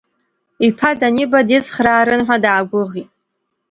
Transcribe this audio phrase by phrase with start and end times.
[0.67, 3.09] Иԥа даниба дицхраарын ҳәа даагәыӷит.